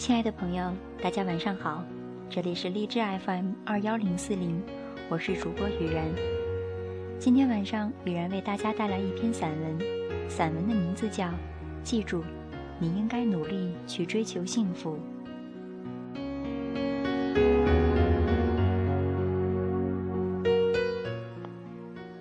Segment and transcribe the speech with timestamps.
[0.00, 1.84] 亲爱的朋友，大家晚上好，
[2.30, 4.58] 这里是荔枝 FM 二幺零四零，
[5.10, 6.06] 我是主播雨然。
[7.18, 9.78] 今天晚上，雨然为大家带来一篇散文，
[10.26, 11.26] 散文的名字叫
[11.82, 12.24] 《记住，
[12.78, 14.96] 你应该努力去追求幸福》。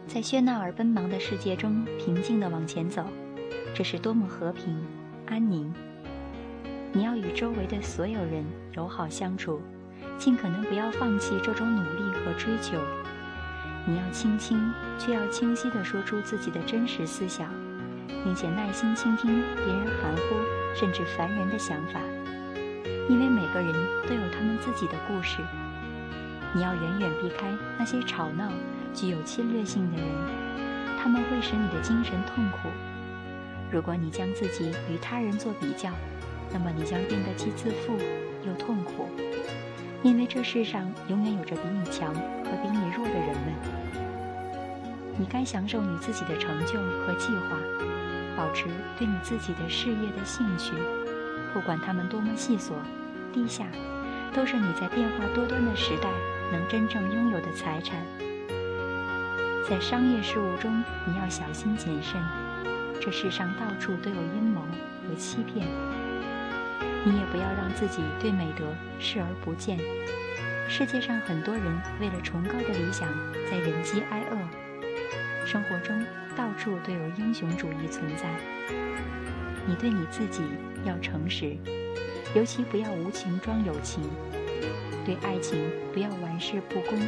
[0.06, 3.06] 在喧闹而奔忙的世界中，平静地往前走，
[3.74, 4.78] 这是多么和平、
[5.26, 5.74] 安宁。
[6.92, 8.44] 你要与周围的所有人
[8.74, 9.62] 友好相处，
[10.18, 12.78] 尽可能不要放弃这种努力和追求。
[13.86, 17.48] 你要轻轻却要清晰地说出自己的真实思想，
[18.24, 20.36] 并且耐心倾听别人含糊
[20.76, 22.00] 甚至烦人的想法，
[23.08, 23.72] 因为每个人
[24.08, 25.38] 都有他们自己的故事。
[26.54, 28.52] 你要远远避开那些吵闹、
[28.96, 30.08] 具有侵略性的人，
[30.98, 32.70] 他们会使你的精神痛苦。
[33.72, 35.92] 如果你将自己与他人做比较，
[36.52, 37.98] 那么你将变得既自负
[38.46, 39.08] 又痛苦，
[40.02, 43.54] 因为这世上永远有着比你强和比你弱的人们。
[45.18, 47.58] 你该享受你自己的成就和计划，
[48.38, 48.66] 保持
[48.98, 50.74] 对你自己的事业的兴趣，
[51.54, 52.72] 不管他们多么细琐、
[53.34, 53.66] 低下，
[54.34, 56.10] 都是你在变化多端的时代
[56.52, 58.00] 能真正拥有的财产。
[59.70, 62.20] 在商业事务中，你要小心谨慎，
[63.02, 64.62] 这世上到处都有阴谋
[65.08, 65.68] 和欺骗。
[67.06, 68.66] 你也不要让自己对美德
[69.00, 69.78] 视而不见。
[70.68, 71.64] 世界上很多人
[72.00, 73.08] 为了崇高的理想
[73.50, 78.30] 在忍饥挨饿，生活中到处都有英雄主义存在。
[79.66, 80.44] 你对你自己
[80.86, 81.58] 要诚实，
[82.36, 84.04] 尤其不要无情装有情。
[85.06, 85.60] 对爱情
[85.94, 87.00] 不要玩世不恭。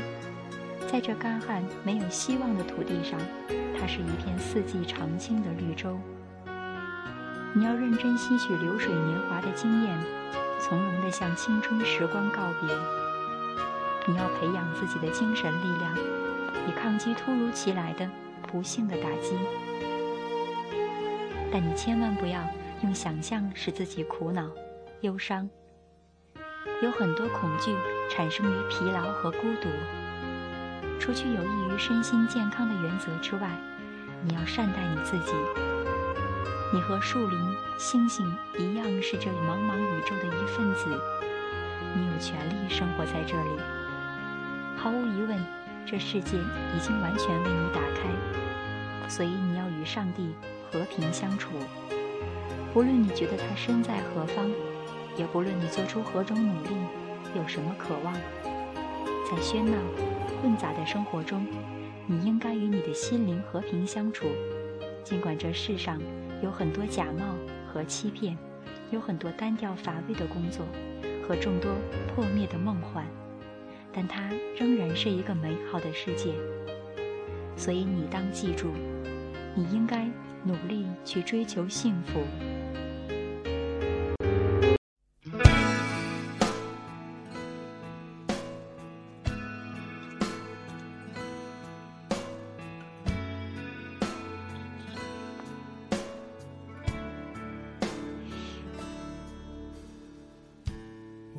[0.88, 3.20] 在这干旱没有希望的土地上，
[3.80, 6.00] 它是一片四季常青的绿洲。
[7.54, 10.00] 你要认真吸取流水年华的经验，
[10.60, 12.74] 从容地向青春时光告别。
[14.08, 15.94] 你要培养自己的精神力量，
[16.68, 18.10] 以抗击突如其来的
[18.44, 19.38] 不幸的打击。
[21.52, 22.42] 但你千万不要
[22.84, 24.50] 用想象使自己苦恼、
[25.02, 25.50] 忧伤。
[26.82, 27.76] 有很多恐惧
[28.10, 29.68] 产生于疲劳和孤独。
[31.00, 33.50] 除去有益于身心健康的原则之外，
[34.24, 35.34] 你要善待你自己。
[36.74, 37.38] 你和树林、
[37.78, 38.26] 星星
[38.58, 40.88] 一样，是这里茫茫宇宙的一份子。
[41.94, 43.50] 你有权利生活在这里。
[44.78, 45.38] 毫无疑问，
[45.86, 50.34] 这世界已经完全为你打开，所以你要与上帝
[50.72, 51.50] 和平相处。
[52.74, 54.50] 不论你觉得他身在何方，
[55.18, 56.70] 也不论你做出何种努力，
[57.36, 59.78] 有什么渴望，在喧闹、
[60.42, 61.46] 混杂的生活中，
[62.08, 64.26] 你应该与你的心灵和平相处。
[65.04, 66.00] 尽管这世上
[66.42, 67.36] 有很多假冒
[67.72, 68.38] 和欺骗，
[68.92, 70.66] 有很多单调乏味的工作
[71.28, 71.72] 和众多
[72.14, 73.06] 破灭的梦幻，
[73.94, 76.34] 但它仍然是一个美好的世界。
[77.56, 78.72] 所以你当记住，
[79.56, 80.10] 你应该
[80.44, 82.22] 努力去追求幸福。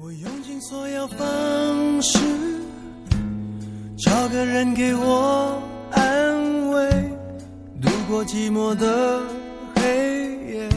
[0.05, 2.19] 我用尽所有方式，
[3.97, 6.91] 找个人给我安慰，
[7.81, 9.23] 度过寂寞的
[9.77, 9.85] 黑
[10.51, 10.69] 夜。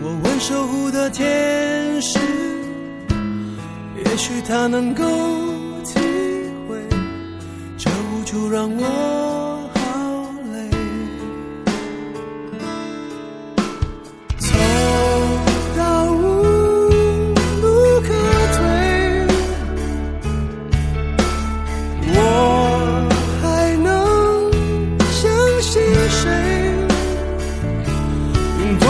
[0.00, 2.20] 我问守护的天使，
[4.04, 5.02] 也许他能够
[5.82, 5.98] 体
[6.68, 6.78] 会
[7.76, 9.07] 这无助让我。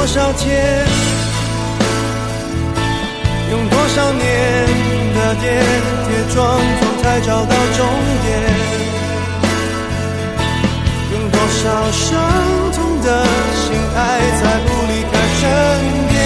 [0.09, 0.87] 多少天，
[3.51, 4.25] 用多少年
[5.15, 5.51] 的跌
[6.09, 7.87] 跌撞撞才找到终
[8.25, 8.27] 点？
[11.13, 12.09] 用多少伤
[12.73, 13.07] 痛的
[13.53, 13.99] 心爱
[14.41, 15.43] 才不离开身
[16.09, 16.17] 边？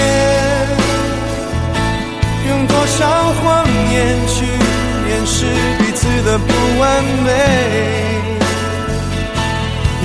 [2.50, 3.00] 用多少
[3.42, 3.94] 谎言
[4.28, 4.46] 去
[5.10, 5.34] 掩饰
[5.80, 7.28] 彼此的不完美？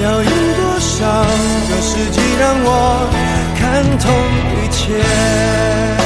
[0.03, 0.31] 要用
[0.77, 3.09] 多少个世纪让我？
[3.57, 4.12] 看透
[4.53, 5.96] 一切。